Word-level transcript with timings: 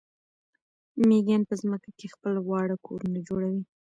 مېږیان 1.07 1.41
په 1.49 1.53
ځمکه 1.61 1.89
کې 1.97 2.07
خپل 2.13 2.33
واړه 2.49 2.77
کورونه 2.85 3.19
جوړوي. 3.27 3.63